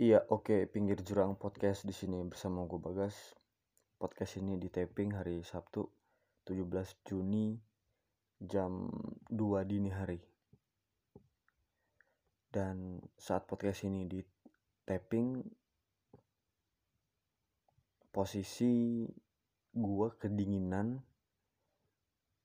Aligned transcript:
Iya, 0.00 0.24
oke, 0.32 0.64
pinggir 0.72 1.04
jurang 1.04 1.36
podcast 1.36 1.84
di 1.84 1.92
sini 1.92 2.24
bersama 2.24 2.64
gue 2.64 2.80
Bagas. 2.80 3.36
Podcast 4.00 4.40
ini 4.40 4.56
di 4.56 4.72
taping 4.72 5.12
hari 5.12 5.44
Sabtu 5.44 5.84
17 6.48 7.04
Juni 7.04 7.52
jam 8.40 8.88
2 9.28 9.60
dini 9.68 9.92
hari. 9.92 10.16
Dan 12.48 12.96
saat 13.20 13.44
podcast 13.44 13.84
ini 13.84 14.08
di 14.08 14.24
taping 14.88 15.36
posisi 18.08 19.04
gue 19.76 20.08
kedinginan 20.16 20.96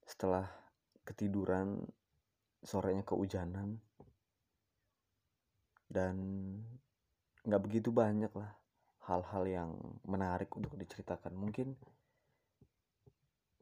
setelah 0.04 0.44
ketiduran 1.08 1.80
sorenya 2.68 3.08
kehujanan 3.08 3.80
dan 5.88 6.20
nggak 7.46 7.62
begitu 7.62 7.94
banyak 7.94 8.34
lah 8.34 8.52
hal-hal 9.06 9.44
yang 9.46 9.72
menarik 10.10 10.50
untuk 10.58 10.74
diceritakan. 10.74 11.38
Mungkin 11.38 11.78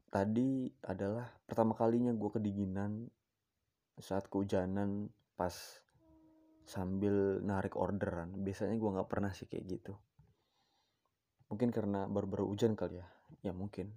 tadi 0.08 0.72
adalah 0.88 1.28
pertama 1.44 1.76
kalinya 1.76 2.16
gue 2.16 2.30
kedinginan 2.32 3.12
saat 4.00 4.32
kehujanan 4.32 5.12
pas 5.36 5.54
sambil 6.64 7.44
narik 7.44 7.76
orderan. 7.76 8.32
Biasanya 8.40 8.80
gue 8.80 8.94
nggak 8.96 9.10
pernah 9.12 9.36
sih 9.36 9.52
kayak 9.52 9.66
gitu. 9.68 9.94
Mungkin 11.52 11.70
karena 11.76 12.08
baru-baru 12.08 12.48
hujan 12.48 12.74
kali 12.80 13.04
ya? 13.04 13.08
Ya 13.44 13.52
mungkin. 13.52 13.92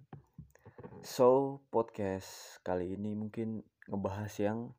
So 1.01 1.63
podcast 1.71 2.59
kali 2.67 2.99
ini 2.99 3.15
mungkin 3.15 3.63
ngebahas 3.87 4.33
yang 4.43 4.75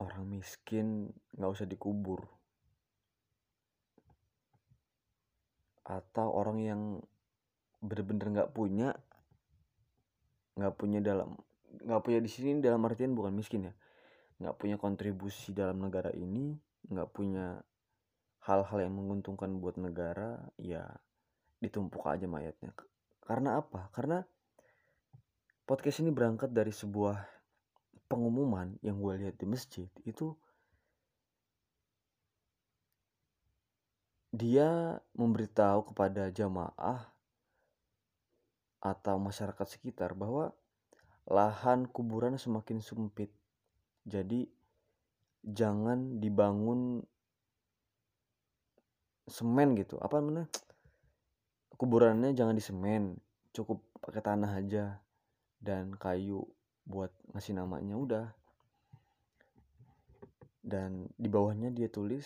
orang 0.00 0.26
miskin 0.26 1.10
nggak 1.36 1.52
usah 1.54 1.66
dikubur. 1.68 2.26
Atau 5.84 6.32
orang 6.32 6.58
yang 6.58 6.82
bener-bener 7.84 8.32
nggak 8.32 8.50
punya 8.56 8.96
nggak 10.54 10.74
punya 10.78 11.02
dalam 11.02 11.34
nggak 11.74 12.02
punya 12.06 12.22
di 12.22 12.30
sini 12.30 12.62
dalam 12.62 12.80
artian 12.86 13.12
bukan 13.12 13.34
miskin 13.34 13.70
ya. 13.70 13.74
Nggak 14.40 14.56
punya 14.58 14.76
kontribusi 14.80 15.54
dalam 15.54 15.78
negara 15.78 16.10
ini 16.14 16.56
nggak 16.90 17.10
punya 17.14 17.60
hal-hal 18.44 18.78
yang 18.84 18.92
menguntungkan 18.92 19.56
buat 19.56 19.80
negara 19.80 20.36
ya 20.60 20.84
ditumpuk 21.64 22.04
aja 22.04 22.28
mayatnya. 22.28 22.76
Karena 23.24 23.56
apa? 23.56 23.88
Karena 23.88 24.20
podcast 25.64 26.04
ini 26.04 26.12
berangkat 26.12 26.52
dari 26.52 26.68
sebuah 26.68 27.33
pengumuman 28.06 28.76
yang 28.84 29.00
gue 29.00 29.14
lihat 29.24 29.36
di 29.40 29.46
masjid 29.48 29.88
itu 30.04 30.36
dia 34.34 34.98
memberitahu 35.14 35.94
kepada 35.94 36.26
jamaah 36.34 37.06
atau 38.82 39.16
masyarakat 39.16 39.64
sekitar 39.64 40.12
bahwa 40.12 40.50
lahan 41.24 41.88
kuburan 41.88 42.36
semakin 42.36 42.84
sempit. 42.84 43.32
Jadi 44.04 44.44
jangan 45.40 46.20
dibangun 46.20 47.00
semen 49.30 49.78
gitu. 49.78 49.96
Apa 50.02 50.20
namanya? 50.20 50.50
Kuburannya 51.78 52.36
jangan 52.36 52.58
disemen, 52.58 53.18
cukup 53.54 53.80
pakai 54.02 54.20
tanah 54.20 54.52
aja 54.60 54.98
dan 55.62 55.96
kayu 55.96 56.44
buat 56.84 57.10
ngasih 57.32 57.56
namanya 57.56 57.96
udah. 57.96 58.26
Dan 60.64 61.12
di 61.20 61.28
bawahnya 61.28 61.68
dia 61.68 61.92
tulis 61.92 62.24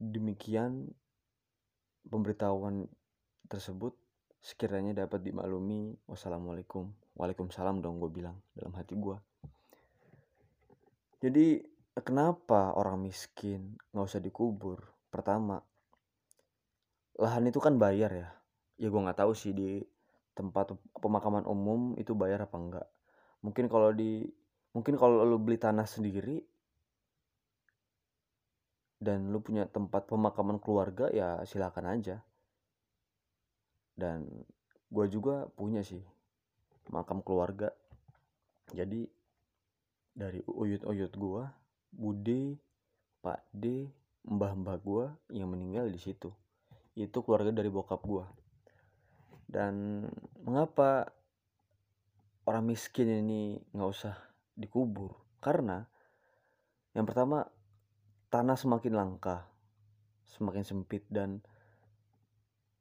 demikian 0.00 0.88
pemberitahuan 2.08 2.88
tersebut 3.48 3.92
sekiranya 4.40 5.04
dapat 5.04 5.20
dimaklumi. 5.20 5.96
Wassalamualaikum. 6.08 6.88
Waalaikumsalam 7.16 7.84
dong 7.84 8.00
gue 8.00 8.08
bilang 8.08 8.40
dalam 8.56 8.72
hati 8.72 8.96
gue 8.96 9.16
jadi 11.22 11.62
kenapa 12.02 12.74
orang 12.74 12.98
miskin 13.06 13.78
nggak 13.94 14.06
usah 14.10 14.18
dikubur? 14.18 14.82
Pertama 15.06 15.62
lahan 17.14 17.46
itu 17.46 17.62
kan 17.62 17.78
bayar 17.78 18.10
ya? 18.10 18.28
Ya 18.74 18.90
gue 18.90 18.98
nggak 18.98 19.22
tahu 19.22 19.30
sih 19.30 19.54
di 19.54 19.78
tempat 20.34 20.74
pemakaman 20.98 21.46
umum 21.46 21.94
itu 21.94 22.18
bayar 22.18 22.50
apa 22.50 22.56
enggak 22.58 22.88
mungkin 23.42 23.66
kalau 23.66 23.90
di 23.90 24.24
mungkin 24.72 24.96
kalau 24.96 25.26
lu 25.26 25.36
beli 25.36 25.60
tanah 25.60 25.84
sendiri 25.84 26.40
dan 29.02 29.34
lu 29.34 29.42
punya 29.42 29.66
tempat 29.66 30.06
pemakaman 30.06 30.62
keluarga 30.62 31.10
ya 31.10 31.42
silakan 31.42 31.90
aja. 31.98 32.22
Dan 33.92 34.24
gue 34.88 35.06
juga 35.10 35.50
punya 35.52 35.82
sih 35.82 36.00
makam 36.88 37.20
keluarga. 37.20 37.74
Jadi 38.70 39.04
dari 40.14 40.40
uyut-uyut 40.46 41.12
gue 41.12 41.42
bude 41.92 42.42
pak 43.20 43.42
d 43.52 43.90
mbah-mbah 44.22 44.78
gue 44.78 45.04
yang 45.34 45.50
meninggal 45.50 45.90
di 45.90 45.98
situ. 45.98 46.30
Itu 46.94 47.26
keluarga 47.26 47.50
dari 47.50 47.68
bokap 47.68 48.00
gue 48.06 48.24
dan 49.52 50.08
mengapa 50.40 51.12
orang 52.46 52.64
miskin 52.66 53.08
ini 53.10 53.60
nggak 53.74 53.90
usah 53.90 54.16
dikubur. 54.58 55.14
Karena 55.42 55.82
yang 56.92 57.06
pertama 57.08 57.46
tanah 58.32 58.56
semakin 58.56 58.94
langka 58.94 59.52
semakin 60.32 60.64
sempit 60.64 61.04
dan 61.12 61.44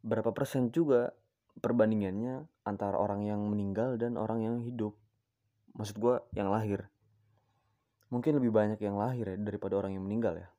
berapa 0.02 0.32
persen 0.32 0.72
juga 0.72 1.12
perbandingannya 1.60 2.48
antara 2.64 2.96
orang 2.96 3.28
yang 3.28 3.44
meninggal 3.44 4.00
dan 4.00 4.16
orang 4.16 4.40
yang 4.42 4.56
hidup. 4.64 4.96
Maksud 5.76 6.00
gue 6.00 6.16
yang 6.34 6.48
lahir. 6.48 6.88
Mungkin 8.12 8.40
lebih 8.40 8.52
banyak 8.52 8.80
yang 8.80 9.00
lahir 9.00 9.36
ya 9.36 9.38
daripada 9.40 9.80
orang 9.80 9.96
yang 9.96 10.04
meninggal 10.04 10.40
ya. 10.40 10.50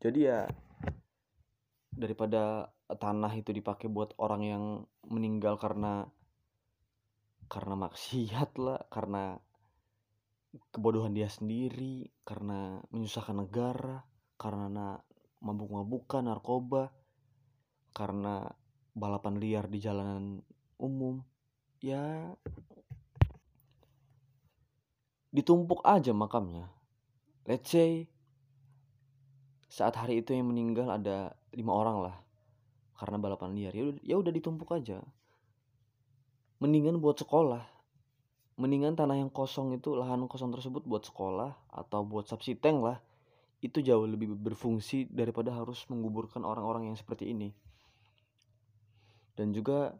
Jadi 0.00 0.20
ya 0.28 0.48
daripada 1.90 2.68
tanah 2.88 3.32
itu 3.34 3.50
dipakai 3.50 3.88
buat 3.88 4.12
orang 4.20 4.42
yang 4.44 4.64
meninggal 5.08 5.56
karena 5.56 6.08
karena 7.48 7.74
maksiat 7.76 8.50
lah 8.60 8.80
karena 8.88 9.38
kebodohan 10.70 11.14
dia 11.14 11.26
sendiri 11.26 12.06
karena 12.22 12.78
menyusahkan 12.94 13.34
negara 13.42 14.06
karena 14.38 14.98
mabuk-mabukan 15.42 16.24
narkoba 16.24 16.94
karena 17.94 18.48
balapan 18.94 19.38
liar 19.38 19.66
di 19.66 19.78
jalanan 19.82 20.42
umum 20.78 21.22
ya 21.82 22.34
ditumpuk 25.34 25.82
aja 25.82 26.14
makamnya. 26.14 26.70
Let's 27.44 27.68
say 27.68 28.06
saat 29.66 29.98
hari 29.98 30.22
itu 30.22 30.30
yang 30.30 30.54
meninggal 30.54 30.86
ada 30.86 31.34
lima 31.50 31.74
orang 31.74 31.98
lah 32.08 32.16
karena 32.94 33.18
balapan 33.18 33.58
liar. 33.58 33.74
Ya 33.74 34.14
udah 34.14 34.30
ya 34.30 34.38
ditumpuk 34.38 34.70
aja 34.70 35.02
mendingan 36.58 36.98
buat 37.02 37.18
sekolah. 37.18 37.62
Mendingan 38.54 38.94
tanah 38.94 39.18
yang 39.18 39.30
kosong 39.34 39.74
itu 39.74 39.98
lahan 39.98 40.30
kosong 40.30 40.54
tersebut 40.54 40.86
buat 40.86 41.02
sekolah 41.02 41.74
atau 41.74 42.06
buat 42.06 42.30
subsiteng 42.30 42.86
lah. 42.86 43.02
Itu 43.58 43.82
jauh 43.82 44.06
lebih 44.06 44.36
berfungsi 44.38 45.10
daripada 45.10 45.50
harus 45.50 45.82
menguburkan 45.90 46.46
orang-orang 46.46 46.92
yang 46.92 46.96
seperti 46.98 47.34
ini. 47.34 47.50
Dan 49.34 49.50
juga 49.50 49.90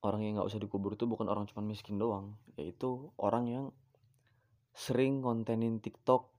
orang 0.00 0.20
yang 0.24 0.32
nggak 0.40 0.48
usah 0.48 0.60
dikubur 0.60 0.96
itu 0.96 1.04
bukan 1.04 1.28
orang 1.28 1.44
cuma 1.48 1.60
miskin 1.60 2.00
doang 2.00 2.36
yaitu 2.56 3.12
orang 3.20 3.44
yang 3.48 3.66
sering 4.72 5.20
kontenin 5.20 5.82
TikTok 5.82 6.32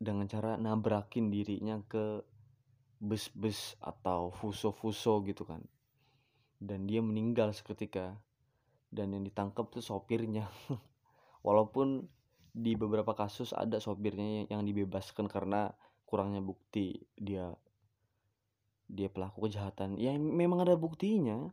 dengan 0.00 0.26
cara 0.26 0.58
nabrakin 0.58 1.30
dirinya 1.30 1.78
ke 1.86 2.24
bus-bus 2.98 3.78
atau 3.78 4.34
fuso-fuso 4.34 5.22
gitu 5.22 5.46
kan 5.46 5.62
dan 6.60 6.84
dia 6.84 7.00
meninggal 7.00 7.50
seketika. 7.56 8.14
Dan 8.92 9.16
yang 9.16 9.24
ditangkap 9.24 9.72
tuh 9.72 9.80
sopirnya. 9.80 10.46
Walaupun 11.46 12.04
di 12.52 12.76
beberapa 12.76 13.16
kasus 13.16 13.56
ada 13.56 13.80
sopirnya 13.80 14.44
yang 14.52 14.62
dibebaskan 14.66 15.30
karena 15.30 15.72
kurangnya 16.04 16.42
bukti 16.42 16.98
dia 17.16 17.54
dia 18.90 19.08
pelaku 19.08 19.48
kejahatan. 19.48 19.96
Ya 19.96 20.12
memang 20.20 20.60
ada 20.60 20.76
buktinya. 20.76 21.48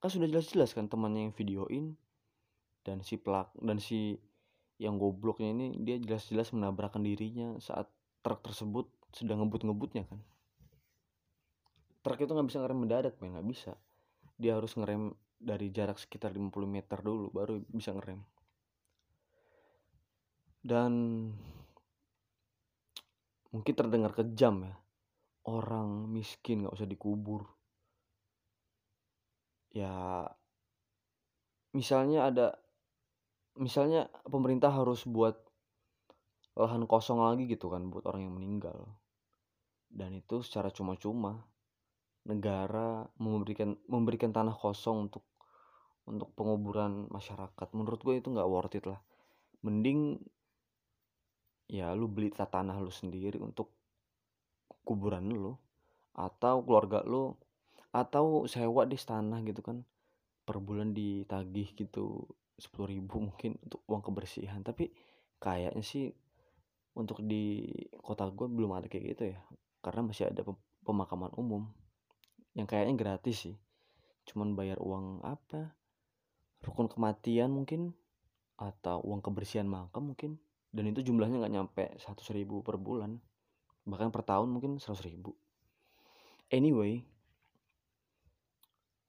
Kan 0.00 0.08
sudah 0.08 0.30
jelas-jelas 0.30 0.72
kan 0.72 0.88
temannya 0.88 1.28
yang 1.28 1.34
videoin. 1.36 1.86
Dan 2.84 3.04
si 3.04 3.20
pelak 3.20 3.52
dan 3.60 3.80
si 3.80 4.16
yang 4.80 4.98
gobloknya 4.98 5.54
ini 5.54 5.66
dia 5.84 5.96
jelas-jelas 6.00 6.52
menabrakkan 6.52 7.00
dirinya 7.00 7.56
saat 7.62 7.88
truk 8.20 8.44
tersebut 8.44 8.86
sedang 9.12 9.44
ngebut-ngebutnya 9.44 10.06
kan. 10.06 10.20
Truk 12.04 12.20
itu 12.20 12.30
nggak 12.30 12.48
bisa 12.48 12.58
ngerem 12.62 12.78
mendadak 12.78 13.14
men. 13.18 13.34
Nggak 13.34 13.48
bisa 13.50 13.74
dia 14.34 14.58
harus 14.58 14.74
ngerem 14.74 15.14
dari 15.38 15.68
jarak 15.70 16.00
sekitar 16.00 16.32
50 16.32 16.64
meter 16.66 16.98
dulu 17.04 17.30
baru 17.30 17.60
bisa 17.70 17.92
ngerem. 17.92 18.20
Dan 20.64 20.92
mungkin 23.52 23.74
terdengar 23.76 24.16
kejam 24.16 24.64
ya. 24.64 24.74
Orang 25.44 26.08
miskin 26.08 26.64
nggak 26.64 26.74
usah 26.74 26.88
dikubur. 26.88 27.44
Ya 29.76 30.24
misalnya 31.76 32.30
ada 32.32 32.46
misalnya 33.60 34.08
pemerintah 34.24 34.72
harus 34.72 35.04
buat 35.04 35.36
lahan 36.54 36.86
kosong 36.86 37.18
lagi 37.18 37.50
gitu 37.50 37.68
kan 37.68 37.90
buat 37.92 38.08
orang 38.08 38.30
yang 38.30 38.34
meninggal. 38.34 38.88
Dan 39.90 40.16
itu 40.16 40.42
secara 40.42 40.72
cuma-cuma 40.72 41.44
negara 42.24 43.04
memberikan 43.20 43.76
memberikan 43.84 44.32
tanah 44.32 44.56
kosong 44.56 45.08
untuk 45.08 45.24
untuk 46.04 46.32
penguburan 46.36 47.08
masyarakat. 47.08 47.68
Menurut 47.76 48.00
gue 48.00 48.14
itu 48.20 48.28
nggak 48.32 48.48
worth 48.48 48.76
it 48.76 48.84
lah. 48.88 49.00
Mending 49.64 50.20
ya 51.68 51.92
lu 51.96 52.08
beli 52.08 52.28
tanah 52.32 52.76
lu 52.80 52.92
sendiri 52.92 53.40
untuk 53.40 53.72
kuburan 54.84 55.32
lu 55.32 55.56
atau 56.12 56.60
keluarga 56.60 57.00
lu 57.04 57.32
atau 57.94 58.44
sewa 58.44 58.84
di 58.84 58.96
tanah 58.96 59.40
gitu 59.44 59.60
kan. 59.64 59.84
Per 60.44 60.60
bulan 60.60 60.92
ditagih 60.92 61.72
gitu 61.72 62.28
sepuluh 62.60 62.92
ribu 62.92 63.20
mungkin 63.20 63.56
untuk 63.64 63.80
uang 63.88 64.04
kebersihan. 64.04 64.60
Tapi 64.60 64.92
kayaknya 65.40 65.84
sih 65.84 66.12
untuk 66.94 67.20
di 67.26 67.64
kota 68.00 68.30
gue 68.30 68.46
belum 68.46 68.76
ada 68.78 68.86
kayak 68.86 69.04
gitu 69.16 69.24
ya 69.34 69.38
karena 69.82 70.06
masih 70.06 70.30
ada 70.30 70.46
pemakaman 70.86 71.34
umum 71.34 71.68
yang 72.54 72.66
kayaknya 72.70 72.94
gratis 72.94 73.50
sih. 73.50 73.56
Cuman 74.30 74.54
bayar 74.56 74.80
uang 74.80 75.20
apa? 75.26 75.74
Rukun 76.64 76.88
kematian 76.88 77.52
mungkin 77.52 77.92
atau 78.56 79.02
uang 79.04 79.20
kebersihan 79.20 79.68
makam 79.68 80.14
mungkin. 80.14 80.40
Dan 80.74 80.90
itu 80.90 81.06
jumlahnya 81.06 81.38
nggak 81.38 81.54
nyampe 81.54 81.84
100 82.00 82.18
ribu 82.34 82.64
per 82.64 82.80
bulan. 82.80 83.20
Bahkan 83.84 84.08
per 84.14 84.22
tahun 84.24 84.48
mungkin 84.50 84.80
100 84.80 85.04
ribu. 85.06 85.36
Anyway 86.48 87.04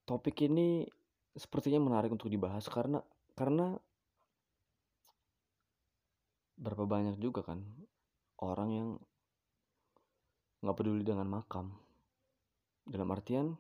topik 0.06 0.46
ini 0.46 0.86
sepertinya 1.34 1.82
menarik 1.82 2.14
untuk 2.14 2.30
dibahas 2.30 2.70
karena 2.70 3.02
karena 3.34 3.74
berapa 6.56 6.86
banyak 6.88 7.20
juga 7.20 7.44
kan 7.44 7.66
orang 8.40 8.70
yang 8.72 8.88
nggak 10.64 10.78
peduli 10.78 11.04
dengan 11.04 11.28
makam 11.28 11.76
dalam 12.86 13.10
artian 13.10 13.58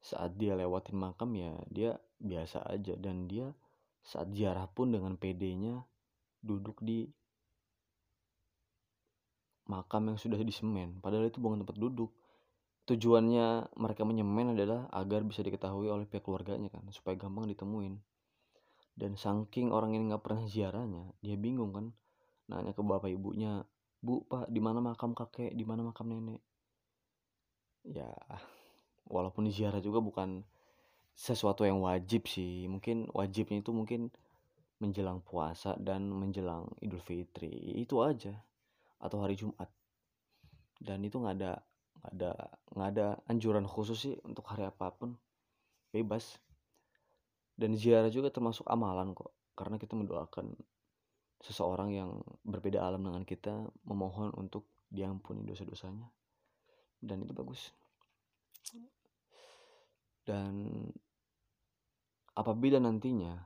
saat 0.00 0.36
dia 0.36 0.52
lewatin 0.56 0.96
makam 0.96 1.32
ya 1.32 1.52
dia 1.72 1.96
biasa 2.20 2.64
aja 2.68 2.96
dan 2.96 3.24
dia 3.28 3.52
saat 4.04 4.28
ziarah 4.36 4.68
pun 4.68 4.92
dengan 4.92 5.16
PD-nya 5.16 5.80
duduk 6.44 6.80
di 6.84 7.08
makam 9.64 10.12
yang 10.12 10.20
sudah 10.20 10.36
disemen. 10.44 11.00
Padahal 11.00 11.32
itu 11.32 11.40
bukan 11.40 11.64
tempat 11.64 11.80
duduk. 11.80 12.12
Tujuannya 12.84 13.72
mereka 13.80 14.04
menyemen 14.04 14.52
adalah 14.52 14.92
agar 14.92 15.24
bisa 15.24 15.40
diketahui 15.40 15.88
oleh 15.88 16.04
pihak 16.04 16.20
keluarganya 16.20 16.68
kan 16.68 16.84
supaya 16.92 17.16
gampang 17.16 17.48
ditemuin. 17.48 17.96
Dan 18.92 19.16
saking 19.16 19.72
orang 19.72 19.96
ini 19.96 20.12
nggak 20.12 20.20
pernah 20.20 20.44
ziarahnya 20.44 21.16
dia 21.24 21.40
bingung 21.40 21.72
kan 21.72 21.96
nanya 22.44 22.76
ke 22.76 22.84
bapak 22.84 23.08
ibunya 23.08 23.64
bu 24.04 24.28
pak 24.28 24.52
di 24.52 24.60
mana 24.60 24.84
makam 24.84 25.16
kakek? 25.16 25.56
Di 25.56 25.64
mana 25.64 25.80
makam 25.80 26.12
nenek 26.12 26.44
ya 27.84 28.08
walaupun 29.08 29.52
ziarah 29.52 29.80
juga 29.84 30.00
bukan 30.00 30.42
sesuatu 31.14 31.62
yang 31.62 31.80
wajib 31.84 32.26
sih. 32.26 32.66
Mungkin 32.66 33.12
wajibnya 33.14 33.62
itu 33.62 33.70
mungkin 33.70 34.10
menjelang 34.82 35.22
puasa 35.22 35.78
dan 35.78 36.10
menjelang 36.10 36.66
idul 36.82 37.00
fitri. 37.00 37.78
Itu 37.78 38.02
aja. 38.02 38.34
Atau 38.98 39.22
hari 39.22 39.38
jumat. 39.38 39.70
Dan 40.80 41.06
itu 41.06 41.20
nggak 41.22 41.36
ada 41.40 41.52
nggak 42.04 42.12
ada 42.12 42.32
nggak 42.74 42.88
ada 42.92 43.06
anjuran 43.30 43.64
khusus 43.64 43.96
sih 43.96 44.14
untuk 44.26 44.44
hari 44.50 44.66
apa 44.66 44.90
pun. 44.90 45.14
Bebas. 45.94 46.40
Dan 47.54 47.78
ziarah 47.78 48.10
juga 48.10 48.34
termasuk 48.34 48.66
amalan 48.66 49.14
kok. 49.14 49.30
Karena 49.54 49.78
kita 49.78 49.94
mendoakan 49.94 50.50
seseorang 51.38 51.94
yang 51.94 52.10
berbeda 52.42 52.82
alam 52.82 53.04
dengan 53.06 53.22
kita 53.22 53.68
memohon 53.86 54.34
untuk 54.34 54.66
diampuni 54.90 55.44
dosa-dosanya 55.46 56.08
dan 57.04 57.20
itu 57.20 57.36
bagus. 57.36 57.68
Dan 60.24 60.88
apabila 62.32 62.80
nantinya 62.80 63.36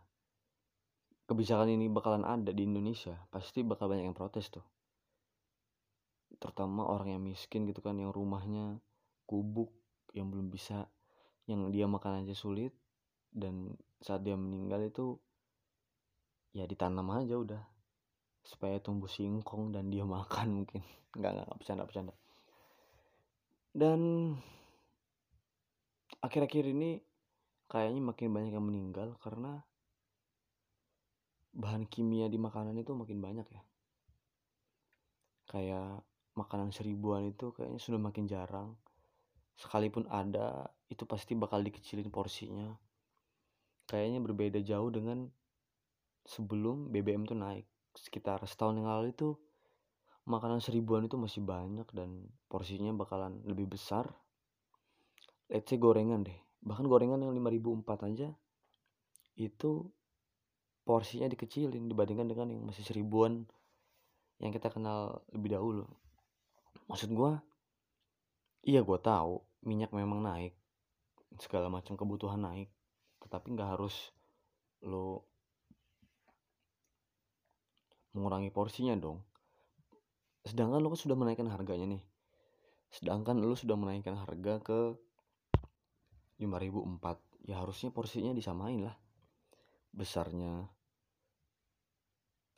kebijakan 1.27 1.75
ini 1.75 1.91
bakalan 1.91 2.23
ada 2.23 2.55
di 2.55 2.63
Indonesia 2.63 3.19
pasti 3.35 3.67
bakal 3.67 3.91
banyak 3.91 4.07
yang 4.07 4.17
protes 4.17 4.47
tuh. 4.49 4.63
Terutama 6.39 6.87
orang 6.87 7.19
yang 7.19 7.23
miskin 7.27 7.67
gitu 7.67 7.83
kan 7.83 7.99
yang 7.99 8.15
rumahnya 8.15 8.79
kubuk 9.27 9.75
yang 10.15 10.31
belum 10.31 10.49
bisa 10.49 10.87
yang 11.51 11.67
dia 11.75 11.91
makan 11.91 12.23
aja 12.25 12.33
sulit 12.33 12.71
dan 13.35 13.75
saat 13.99 14.23
dia 14.23 14.39
meninggal 14.39 14.87
itu 14.87 15.19
ya 16.55 16.65
ditanam 16.65 17.11
aja 17.13 17.35
udah 17.35 17.63
supaya 18.47 18.79
tumbuh 18.79 19.11
singkong 19.11 19.75
dan 19.75 19.91
dia 19.91 20.07
makan 20.17 20.63
mungkin. 20.63 20.81
Nggak 21.19 21.43
nggak 21.43 21.59
bercanda 21.59 21.83
bercanda 21.83 22.15
dan 23.77 24.33
akhir-akhir 26.19 26.65
ini 26.69 26.99
kayaknya 27.69 28.01
makin 28.01 28.33
banyak 28.33 28.53
yang 28.57 28.67
meninggal 28.67 29.15
karena 29.21 29.61
bahan 31.53 31.85
kimia 31.91 32.31
di 32.31 32.41
makanan 32.41 32.79
itu 32.81 32.95
makin 32.97 33.19
banyak 33.19 33.47
ya. 33.51 33.63
Kayak 35.49 36.05
makanan 36.37 36.71
seribuan 36.71 37.29
itu 37.29 37.51
kayaknya 37.51 37.81
sudah 37.81 38.01
makin 38.01 38.31
jarang. 38.31 38.79
Sekalipun 39.59 40.07
ada 40.07 40.71
itu 40.87 41.03
pasti 41.03 41.35
bakal 41.35 41.61
dikecilin 41.67 42.09
porsinya. 42.15 42.79
Kayaknya 43.89 44.21
berbeda 44.23 44.61
jauh 44.63 44.93
dengan 44.93 45.27
sebelum 46.29 46.93
BBM 46.93 47.27
tuh 47.27 47.35
naik. 47.35 47.67
Sekitar 47.97 48.45
setahun 48.47 48.79
yang 48.79 48.87
lalu 48.87 49.11
itu 49.11 49.35
makanan 50.29 50.61
seribuan 50.61 51.09
itu 51.09 51.17
masih 51.17 51.41
banyak 51.41 51.89
dan 51.97 52.29
porsinya 52.53 52.93
bakalan 52.93 53.41
lebih 53.49 53.65
besar. 53.65 54.13
Let's 55.49 55.73
say 55.73 55.81
gorengan 55.81 56.29
deh. 56.29 56.37
Bahkan 56.61 56.85
gorengan 56.85 57.25
yang 57.25 57.33
5004 57.33 58.09
aja 58.13 58.29
itu 59.41 59.89
porsinya 60.85 61.33
dikecilin 61.33 61.89
dibandingkan 61.89 62.29
dengan 62.29 62.53
yang 62.53 62.63
masih 62.69 62.85
seribuan 62.85 63.49
yang 64.37 64.53
kita 64.53 64.69
kenal 64.69 65.25
lebih 65.33 65.57
dahulu. 65.57 65.89
Maksud 66.93 67.09
gue 67.09 67.33
iya 68.69 68.85
gue 68.85 68.99
tahu 69.01 69.41
minyak 69.65 69.97
memang 69.97 70.21
naik 70.21 70.53
segala 71.41 71.73
macam 71.73 71.97
kebutuhan 71.97 72.41
naik 72.45 72.69
tetapi 73.25 73.57
nggak 73.57 73.79
harus 73.79 74.13
lo 74.85 75.25
mengurangi 78.13 78.51
porsinya 78.51 78.97
dong 78.99 79.23
sedangkan 80.47 80.79
lo 80.79 80.93
kan 80.95 81.01
sudah 81.01 81.17
menaikkan 81.19 81.49
harganya 81.51 81.99
nih. 81.99 82.03
Sedangkan 82.93 83.41
lo 83.41 83.57
sudah 83.57 83.75
menaikkan 83.75 84.17
harga 84.17 84.61
ke 84.63 84.81
5004 86.39 87.49
ya 87.51 87.59
harusnya 87.59 87.91
porsinya 87.91 88.33
disamain 88.37 88.85
lah. 88.85 88.97
Besarnya. 89.91 90.69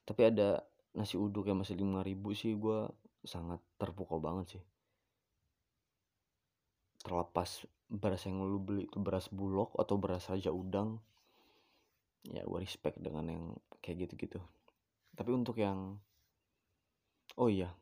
Tapi 0.04 0.20
ada 0.26 0.60
nasi 0.94 1.14
uduk 1.14 1.46
yang 1.46 1.62
masih 1.62 1.78
5000 1.78 2.34
sih 2.34 2.52
gue 2.58 2.90
sangat 3.22 3.62
terpukau 3.78 4.18
banget 4.18 4.58
sih. 4.58 4.62
Terlepas 7.00 7.64
beras 7.90 8.22
yang 8.26 8.42
lu 8.42 8.58
beli 8.62 8.86
itu 8.86 8.98
beras 9.02 9.26
bulog 9.30 9.74
atau 9.74 9.98
beras 9.98 10.30
raja 10.30 10.54
udang 10.54 11.02
ya 12.22 12.44
gue 12.44 12.58
respect 12.60 13.00
dengan 13.00 13.24
yang 13.26 13.44
kayak 13.80 14.06
gitu-gitu. 14.06 14.38
Tapi 15.16 15.30
untuk 15.32 15.56
yang 15.56 15.96
oh 17.40 17.48
iya. 17.48 17.72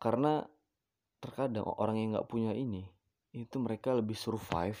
Karena 0.00 0.40
terkadang 1.20 1.68
orang 1.68 2.00
yang 2.00 2.08
nggak 2.16 2.28
punya 2.28 2.56
ini 2.56 2.88
itu 3.36 3.56
mereka 3.60 3.92
lebih 3.92 4.16
survive 4.16 4.80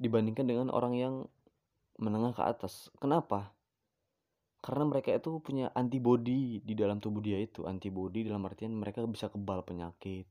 dibandingkan 0.00 0.48
dengan 0.48 0.68
orang 0.72 0.96
yang 0.96 1.14
menengah 2.00 2.32
ke 2.32 2.42
atas. 2.42 2.88
Kenapa? 2.96 3.52
Karena 4.64 4.88
mereka 4.88 5.12
itu 5.12 5.44
punya 5.44 5.68
antibody 5.76 6.64
di 6.64 6.72
dalam 6.72 6.96
tubuh 6.96 7.20
dia 7.20 7.36
itu. 7.36 7.68
Antibody 7.68 8.24
dalam 8.24 8.40
artian 8.48 8.72
mereka 8.72 9.04
bisa 9.04 9.28
kebal 9.28 9.60
penyakit. 9.60 10.24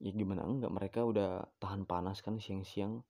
Ya 0.00 0.12
gimana 0.12 0.44
enggak 0.44 0.72
mereka 0.72 1.00
udah 1.04 1.48
tahan 1.60 1.88
panas 1.88 2.20
kan 2.20 2.36
siang-siang 2.36 3.04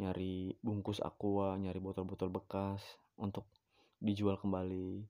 nyari 0.00 0.56
bungkus 0.64 1.04
aqua 1.04 1.60
nyari 1.60 1.76
botol-botol 1.76 2.32
bekas 2.32 2.80
untuk 3.20 3.44
dijual 4.00 4.40
kembali 4.40 5.04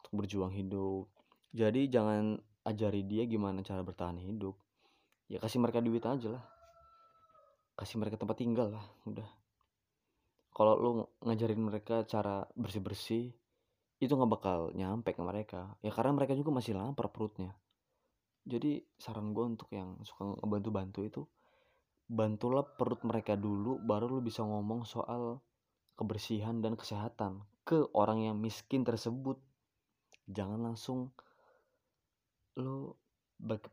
untuk 0.00 0.12
berjuang 0.24 0.54
hidup. 0.54 1.10
Jadi 1.52 1.90
jangan 1.90 2.38
ajari 2.64 3.04
dia 3.04 3.24
gimana 3.24 3.64
cara 3.64 3.80
bertahan 3.82 4.20
hidup. 4.20 4.54
Ya 5.28 5.42
kasih 5.42 5.60
mereka 5.60 5.84
duit 5.84 6.04
aja 6.04 6.28
lah. 6.38 6.44
Kasih 7.78 8.00
mereka 8.00 8.18
tempat 8.18 8.38
tinggal 8.40 8.74
lah 8.74 8.86
udah. 9.04 9.28
Kalau 10.54 10.74
lu 10.74 10.90
ngajarin 11.22 11.62
mereka 11.62 12.02
cara 12.08 12.42
bersih-bersih 12.58 13.30
itu 13.98 14.12
nggak 14.14 14.30
bakal 14.30 14.70
nyampe 14.74 15.14
ke 15.14 15.22
mereka. 15.22 15.78
Ya 15.82 15.94
karena 15.94 16.14
mereka 16.14 16.34
juga 16.34 16.50
masih 16.54 16.74
lapar 16.74 17.10
perutnya. 17.10 17.54
Jadi 18.48 18.80
saran 18.96 19.36
gue 19.36 19.44
untuk 19.44 19.68
yang 19.74 20.00
suka 20.02 20.40
ngebantu-bantu 20.40 21.00
itu 21.04 21.22
bantulah 22.08 22.64
perut 22.64 23.04
mereka 23.04 23.36
dulu 23.36 23.76
baru 23.84 24.08
lu 24.08 24.24
bisa 24.24 24.40
ngomong 24.40 24.88
soal 24.88 25.44
kebersihan 25.92 26.64
dan 26.64 26.72
kesehatan 26.72 27.44
ke 27.68 27.84
orang 27.92 28.24
yang 28.24 28.40
miskin 28.40 28.80
tersebut 28.80 29.36
jangan 30.28 30.60
langsung 30.60 31.10
lu 32.60 32.92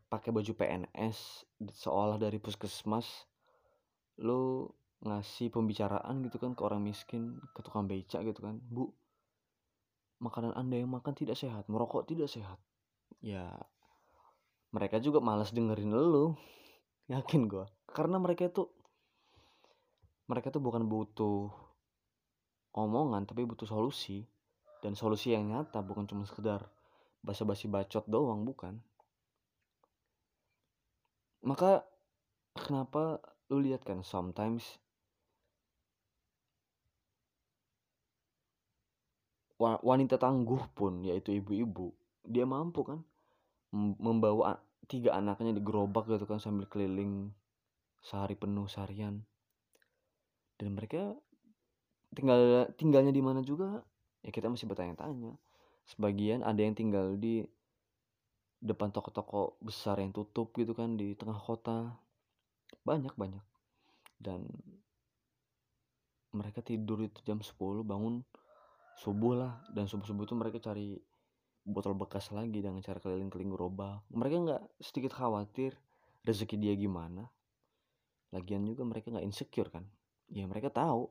pakai 0.06 0.30
baju 0.30 0.52
PNS 0.54 1.44
seolah 1.74 2.16
dari 2.22 2.38
puskesmas 2.38 3.26
lu 4.22 4.70
ngasih 5.04 5.52
pembicaraan 5.52 6.24
gitu 6.24 6.40
kan 6.40 6.56
ke 6.56 6.62
orang 6.64 6.80
miskin 6.80 7.36
ke 7.52 7.60
tukang 7.60 7.84
beca 7.84 8.24
gitu 8.24 8.40
kan. 8.40 8.56
Bu 8.62 8.88
makanan 10.16 10.56
anda 10.56 10.80
yang 10.80 10.88
makan 10.88 11.12
tidak 11.12 11.36
sehat 11.36 11.68
merokok 11.68 12.08
tidak 12.08 12.32
sehat. 12.32 12.56
Ya 13.20 13.52
mereka 14.72 15.02
juga 15.02 15.20
malas 15.20 15.52
dengerin 15.52 15.92
lu 15.92 16.32
yakin 17.12 17.46
gue 17.46 17.66
karena 17.92 18.16
mereka 18.16 18.48
itu 18.48 18.66
mereka 20.26 20.50
tuh 20.50 20.62
bukan 20.62 20.84
butuh 20.90 21.54
omongan 22.74 23.24
tapi 23.24 23.46
butuh 23.46 23.64
solusi 23.64 24.26
dan 24.86 24.94
solusi 24.94 25.34
yang 25.34 25.50
nyata 25.50 25.82
bukan 25.82 26.06
cuma 26.06 26.22
sekedar 26.22 26.62
basa-basi 27.18 27.66
bacot 27.66 28.06
doang 28.06 28.46
bukan. 28.46 28.78
Maka 31.42 31.82
kenapa 32.54 33.18
lu 33.50 33.66
lihat 33.66 33.82
kan 33.82 34.06
sometimes 34.06 34.78
wanita 39.58 40.22
tangguh 40.22 40.70
pun 40.70 41.02
yaitu 41.02 41.34
ibu-ibu 41.34 41.90
dia 42.22 42.46
mampu 42.46 42.86
kan 42.86 43.02
membawa 43.74 44.62
tiga 44.86 45.18
anaknya 45.18 45.50
di 45.50 45.66
gerobak 45.66 46.06
gitu 46.06 46.30
kan 46.30 46.38
sambil 46.38 46.70
keliling 46.70 47.34
sehari 48.06 48.38
penuh 48.38 48.70
seharian. 48.70 49.26
Dan 50.54 50.78
mereka 50.78 51.18
tinggal 52.14 52.70
tinggalnya 52.78 53.10
di 53.10 53.18
mana 53.18 53.42
juga 53.42 53.82
ya 54.26 54.34
kita 54.34 54.50
masih 54.50 54.66
bertanya-tanya. 54.66 55.38
Sebagian 55.86 56.42
ada 56.42 56.58
yang 56.58 56.74
tinggal 56.74 57.14
di 57.14 57.46
depan 58.58 58.90
toko-toko 58.90 59.54
besar 59.62 60.02
yang 60.02 60.10
tutup 60.10 60.50
gitu 60.58 60.74
kan 60.74 60.98
di 60.98 61.14
tengah 61.14 61.38
kota. 61.38 61.94
Banyak 62.82 63.14
banyak. 63.14 63.46
Dan 64.18 64.50
mereka 66.34 66.58
tidur 66.66 67.06
itu 67.06 67.22
jam 67.22 67.38
10 67.38 67.86
bangun 67.86 68.26
subuh 68.98 69.38
lah. 69.38 69.62
Dan 69.70 69.86
subuh 69.86 70.02
subuh 70.02 70.26
itu 70.26 70.34
mereka 70.34 70.58
cari 70.58 70.98
botol 71.62 71.94
bekas 71.94 72.34
lagi 72.34 72.58
dengan 72.58 72.82
cara 72.82 72.98
keliling-keliling 72.98 73.54
gerobak. 73.54 74.02
Mereka 74.10 74.34
nggak 74.42 74.62
sedikit 74.82 75.14
khawatir 75.14 75.78
rezeki 76.26 76.58
dia 76.58 76.74
gimana. 76.74 77.30
Lagian 78.34 78.66
juga 78.66 78.82
mereka 78.82 79.14
nggak 79.14 79.26
insecure 79.26 79.70
kan. 79.70 79.86
Ya 80.26 80.50
mereka 80.50 80.74
tahu 80.74 81.06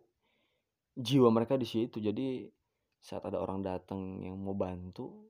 jiwa 1.00 1.31
mereka 1.31 1.55
di 1.55 1.67
situ. 1.67 2.03
Jadi 2.03 2.51
saat 3.05 3.21
ada 3.21 3.38
orang 3.38 3.62
datang 3.62 4.25
yang 4.25 4.33
mau 4.41 4.57
bantu 4.57 5.29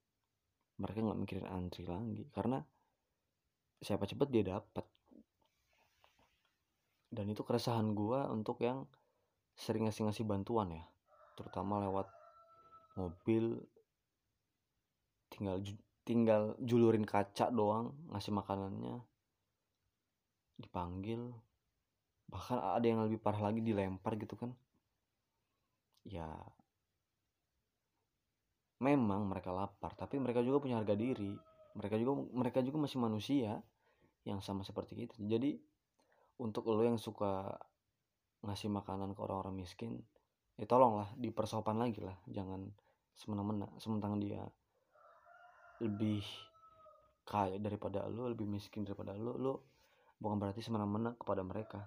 mereka 0.79 1.03
nggak 1.03 1.19
mikirin 1.19 1.47
antri 1.51 1.83
lagi. 1.83 2.23
Karena 2.31 2.63
siapa 3.83 4.07
cepet 4.07 4.31
dia 4.31 4.43
dapat 4.47 4.87
dan 7.11 7.31
itu 7.31 7.47
keresahan 7.47 7.95
gue 7.95 8.19
untuk 8.31 8.59
yang 8.59 8.83
sering 9.55 9.87
ngasih-ngasih 9.87 10.27
bantuan 10.27 10.71
ya. 10.71 10.83
Terutama 11.39 11.83
lewat 11.87 12.07
mobil 12.99 13.59
tinggal 15.31 15.63
tinggal 16.03 16.55
julurin 16.59 17.07
kaca 17.07 17.51
doang 17.51 17.95
ngasih 18.11 18.35
makanannya. 18.35 18.99
Dipanggil. 20.59 21.31
Bahkan 22.27 22.57
ada 22.59 22.83
yang 22.87 23.03
lebih 23.07 23.19
parah 23.23 23.51
lagi 23.51 23.63
dilempar 23.63 24.19
gitu 24.19 24.35
kan. 24.35 24.51
Ya 26.03 26.27
memang 28.83 29.23
mereka 29.27 29.55
lapar 29.55 29.95
tapi 29.95 30.19
mereka 30.19 30.43
juga 30.43 30.63
punya 30.63 30.79
harga 30.79 30.95
diri. 30.97 31.31
Mereka 31.75 31.95
juga 31.99 32.13
mereka 32.31 32.59
juga 32.63 32.87
masih 32.87 32.99
manusia 32.99 33.59
yang 34.25 34.39
sama 34.39 34.63
seperti 34.63 35.05
kita. 35.05 35.15
Jadi 35.19 35.55
untuk 36.41 36.67
lo 36.67 36.83
yang 36.83 36.99
suka 36.99 37.55
ngasih 38.43 38.69
makanan 38.69 39.15
ke 39.15 39.19
orang-orang 39.23 39.63
miskin 39.63 40.03
ya 40.59 40.67
tolonglah 40.67 41.11
dipersopan 41.15 41.79
lagi 41.79 42.03
lah. 42.03 42.15
Jangan 42.27 42.67
semena-mena 43.15 43.71
sementara 43.79 44.15
dia 44.19 44.43
lebih 45.83 46.23
kaya 47.25 47.59
daripada 47.59 48.05
lo 48.07 48.31
lebih 48.31 48.47
miskin 48.47 48.85
daripada 48.87 49.15
lo 49.15 49.35
lo 49.35 49.53
bukan 50.19 50.39
berarti 50.39 50.63
semena-mena 50.63 51.15
kepada 51.15 51.43
mereka. 51.43 51.83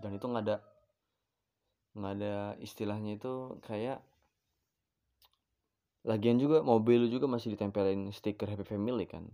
Dan 0.00 0.16
itu 0.16 0.24
nggak 0.24 0.44
ada 0.44 0.56
nggak 1.94 2.12
ada 2.18 2.34
istilahnya 2.58 3.14
itu 3.14 3.56
kayak 3.62 4.02
lagian 6.04 6.36
juga 6.36 6.60
mobil 6.60 7.08
juga 7.08 7.24
masih 7.24 7.56
ditempelin 7.56 8.12
stiker 8.12 8.48
happy 8.48 8.64
family 8.64 9.08
kan? 9.08 9.24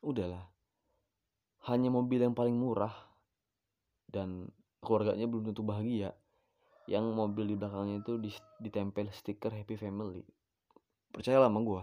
Udahlah. 0.00 0.48
Hanya 1.68 1.92
mobil 1.92 2.24
yang 2.24 2.32
paling 2.32 2.56
murah 2.56 2.94
dan 4.08 4.48
keluarganya 4.80 5.28
belum 5.28 5.52
tentu 5.52 5.66
bahagia 5.66 6.16
yang 6.86 7.04
mobil 7.12 7.44
di 7.50 7.58
belakangnya 7.58 8.00
itu 8.00 8.16
ditempel 8.62 9.10
stiker 9.12 9.50
happy 9.52 9.76
family. 9.76 10.22
Percayalah 11.10 11.50
sama 11.50 11.60
gue 11.60 11.82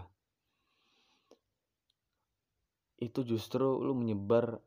itu 3.04 3.20
justru 3.26 3.84
lu 3.84 3.92
menyebar 3.92 4.62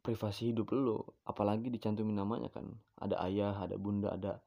privasi 0.00 0.50
hidup 0.50 0.72
lu 0.72 1.02
apalagi 1.28 1.68
dicantumin 1.68 2.16
namanya 2.16 2.48
kan. 2.48 2.66
Ada 2.98 3.20
ayah 3.28 3.54
ada 3.62 3.76
bunda 3.76 4.16
ada 4.16 4.40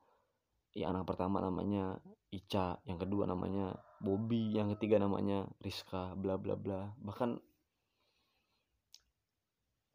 ya 0.75 0.91
anak 0.91 1.07
pertama 1.07 1.39
namanya 1.39 1.97
Ica 2.35 2.83
yang 2.83 2.99
kedua 2.99 3.23
namanya 3.23 3.79
Bobby 4.03 4.51
yang 4.51 4.67
ketiga 4.75 4.99
namanya 4.99 5.47
Rizka 5.63 6.11
bla 6.19 6.35
bla 6.35 6.59
bla. 6.59 6.91
Bahkan 6.99 7.39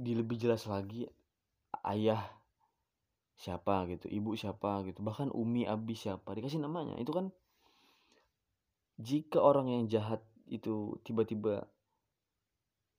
di 0.01 0.17
lebih 0.17 0.41
jelas 0.41 0.65
lagi 0.65 1.05
ayah 1.85 2.25
siapa 3.37 3.85
gitu 3.93 4.09
ibu 4.09 4.33
siapa 4.37 4.85
gitu 4.89 5.05
bahkan 5.05 5.29
umi 5.33 5.69
abi 5.69 5.93
siapa 5.93 6.33
dikasih 6.33 6.65
namanya. 6.65 6.97
Itu 6.97 7.13
kan 7.13 7.29
jika 8.97 9.45
orang 9.45 9.69
yang 9.69 9.85
jahat 9.93 10.25
itu 10.49 10.97
tiba-tiba 11.05 11.69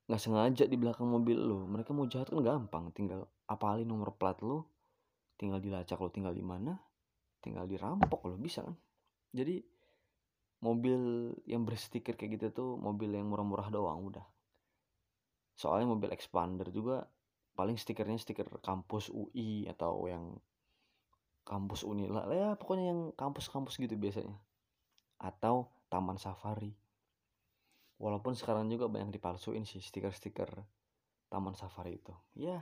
nggak 0.06 0.22
sengaja 0.22 0.66
di 0.66 0.76
belakang 0.76 1.08
mobil 1.08 1.40
lo 1.40 1.64
mereka 1.70 1.96
mau 1.96 2.04
jahat 2.10 2.28
kan 2.28 2.42
gampang 2.44 2.90
tinggal 2.92 3.30
apalin 3.48 3.88
nomor 3.88 4.12
plat 4.18 4.36
lo 4.44 4.68
tinggal 5.40 5.62
dilacak 5.62 5.96
lo 6.02 6.10
tinggal 6.12 6.36
di 6.36 6.44
mana 6.44 6.76
tinggal 7.42 7.66
dirampok 7.66 8.30
lo 8.30 8.38
bisa 8.38 8.62
kan? 8.62 8.78
Jadi 9.34 9.60
mobil 10.62 11.34
yang 11.50 11.66
berstiker 11.66 12.14
kayak 12.14 12.38
gitu 12.38 12.48
tuh 12.54 12.70
mobil 12.78 13.10
yang 13.12 13.28
murah-murah 13.28 13.74
doang 13.74 14.14
udah. 14.14 14.26
Soalnya 15.58 15.90
mobil 15.90 16.14
expander 16.14 16.70
juga 16.70 17.10
paling 17.58 17.76
stikernya 17.76 18.22
stiker 18.22 18.48
kampus 18.62 19.10
UI 19.10 19.68
atau 19.68 20.06
yang 20.08 20.38
kampus 21.42 21.84
Unila 21.84 22.30
ya 22.30 22.54
pokoknya 22.56 22.94
yang 22.94 23.02
kampus-kampus 23.18 23.82
gitu 23.82 23.98
biasanya. 23.98 24.38
Atau 25.18 25.74
taman 25.90 26.22
safari. 26.22 26.78
Walaupun 28.02 28.34
sekarang 28.34 28.70
juga 28.70 28.90
banyak 28.90 29.14
dipalsuin 29.14 29.66
sih 29.66 29.82
stiker-stiker 29.82 30.50
taman 31.30 31.58
safari 31.58 31.98
itu. 31.98 32.14
Ya 32.38 32.62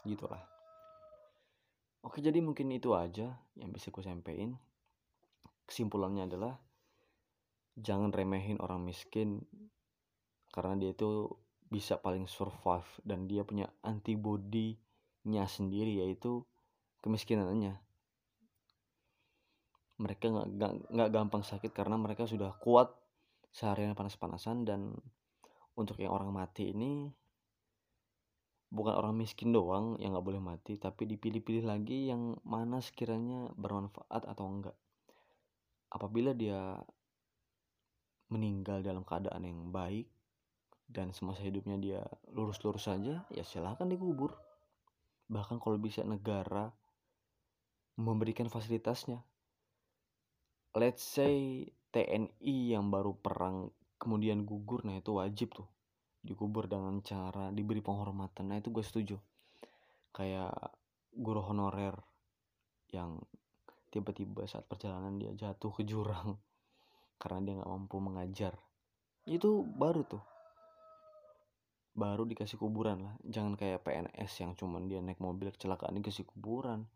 gitulah 0.00 0.40
oke 2.04 2.18
jadi 2.20 2.38
mungkin 2.40 2.72
itu 2.72 2.92
aja 2.96 3.36
yang 3.56 3.70
bisa 3.70 3.92
gue 3.92 4.04
sampaikan 4.04 4.56
kesimpulannya 5.70 6.26
adalah 6.26 6.58
jangan 7.78 8.10
remehin 8.10 8.58
orang 8.58 8.82
miskin 8.82 9.46
karena 10.50 10.74
dia 10.74 10.90
itu 10.92 11.30
bisa 11.70 12.02
paling 12.02 12.26
survive 12.26 12.86
dan 13.06 13.30
dia 13.30 13.46
punya 13.46 13.70
antibody-nya 13.86 15.46
sendiri 15.46 16.02
yaitu 16.02 16.42
kemiskinannya. 16.98 17.78
Mereka 20.02 20.24
nggak 20.90 21.10
gampang 21.14 21.46
sakit 21.46 21.70
karena 21.70 21.94
mereka 21.94 22.26
sudah 22.26 22.50
kuat 22.58 22.90
seharian 23.54 23.94
panas-panasan 23.94 24.66
dan 24.66 24.98
untuk 25.78 26.02
yang 26.02 26.10
orang 26.10 26.34
mati 26.34 26.74
ini 26.74 27.14
bukan 28.70 28.94
orang 28.94 29.18
miskin 29.18 29.50
doang 29.50 29.98
yang 29.98 30.14
nggak 30.14 30.26
boleh 30.26 30.42
mati 30.42 30.78
tapi 30.78 31.02
dipilih-pilih 31.10 31.66
lagi 31.66 32.06
yang 32.06 32.38
mana 32.46 32.78
sekiranya 32.78 33.50
bermanfaat 33.58 34.22
atau 34.30 34.46
enggak. 34.46 34.76
Apabila 35.90 36.30
dia 36.30 36.78
meninggal 38.30 38.86
dalam 38.86 39.02
keadaan 39.02 39.42
yang 39.42 39.74
baik 39.74 40.06
dan 40.86 41.10
semasa 41.10 41.42
hidupnya 41.42 41.76
dia 41.82 42.00
lurus-lurus 42.30 42.86
saja 42.86 43.26
ya 43.34 43.42
silahkan 43.42 43.90
dikubur. 43.90 44.38
Bahkan 45.26 45.58
kalau 45.58 45.78
bisa 45.82 46.06
negara 46.06 46.70
memberikan 47.98 48.46
fasilitasnya. 48.46 49.18
Let's 50.78 51.02
say 51.02 51.66
TNI 51.90 52.78
yang 52.78 52.94
baru 52.94 53.18
perang 53.18 53.74
kemudian 53.98 54.46
gugur 54.46 54.86
nah 54.86 54.94
itu 54.94 55.18
wajib 55.18 55.50
tuh 55.58 55.66
dikubur 56.20 56.68
dengan 56.68 57.00
cara 57.00 57.48
diberi 57.50 57.80
penghormatan. 57.80 58.52
Nah 58.52 58.60
itu 58.60 58.68
gue 58.68 58.84
setuju. 58.84 59.16
Kayak 60.12 60.52
guru 61.10 61.40
honorer 61.40 61.96
yang 62.92 63.18
tiba-tiba 63.90 64.46
saat 64.46 64.66
perjalanan 64.68 65.18
dia 65.18 65.34
jatuh 65.34 65.74
ke 65.74 65.82
jurang 65.82 66.38
karena 67.20 67.38
dia 67.42 67.54
nggak 67.60 67.70
mampu 67.70 67.96
mengajar. 67.98 68.54
Itu 69.24 69.64
baru 69.64 70.02
tuh. 70.06 70.24
Baru 71.90 72.22
dikasih 72.24 72.56
kuburan 72.56 73.02
lah. 73.02 73.14
Jangan 73.26 73.58
kayak 73.58 73.82
PNS 73.82 74.32
yang 74.40 74.52
cuman 74.54 74.86
dia 74.86 75.02
naik 75.02 75.18
mobil 75.18 75.50
kecelakaan 75.50 75.98
dikasih 75.98 76.24
kuburan. 76.28 76.86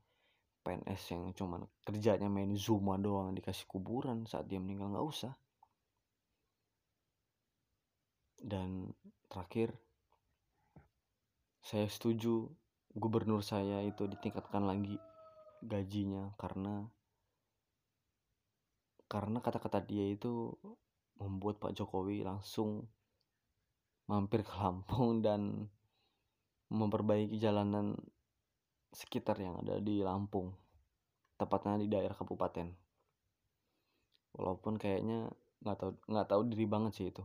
PNS 0.65 1.13
yang 1.13 1.29
cuman 1.37 1.69
kerjanya 1.85 2.33
main 2.33 2.57
Zuma 2.57 2.97
doang 2.97 3.37
dikasih 3.37 3.69
kuburan. 3.69 4.25
Saat 4.25 4.49
dia 4.49 4.57
meninggal 4.57 4.97
nggak 4.97 5.05
usah 5.05 5.35
dan 8.45 8.93
terakhir 9.33 9.73
saya 11.65 11.89
setuju 11.89 12.45
gubernur 12.93 13.41
saya 13.41 13.81
itu 13.81 14.05
ditingkatkan 14.05 14.69
lagi 14.69 15.01
gajinya 15.65 16.37
karena 16.37 16.93
karena 19.09 19.41
kata-kata 19.41 19.81
dia 19.81 20.13
itu 20.13 20.53
membuat 21.17 21.57
Pak 21.57 21.73
Jokowi 21.73 22.21
langsung 22.21 22.85
mampir 24.05 24.45
ke 24.45 24.53
Lampung 24.61 25.19
dan 25.27 25.73
memperbaiki 26.69 27.41
jalanan 27.41 27.97
sekitar 28.93 29.41
yang 29.41 29.57
ada 29.65 29.81
di 29.81 30.05
Lampung 30.05 30.53
tepatnya 31.41 31.81
di 31.81 31.89
daerah 31.89 32.15
kabupaten. 32.15 32.69
Walaupun 34.37 34.77
kayaknya 34.77 35.33
nggak 35.65 35.79
tahu 35.81 35.91
nggak 36.13 36.29
tahu 36.29 36.43
diri 36.51 36.67
banget 36.69 36.93
sih 36.93 37.09
itu 37.09 37.25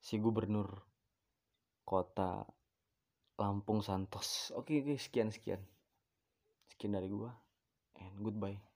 si 0.00 0.16
gubernur 0.16 0.80
kota 1.84 2.48
Lampung 3.40 3.80
Santos. 3.84 4.52
Oke 4.56 4.80
oke 4.80 4.96
sekian 4.96 5.32
sekian. 5.32 5.60
Sekian 6.72 6.96
dari 6.96 7.08
gua. 7.08 7.32
And 8.00 8.16
goodbye 8.20 8.69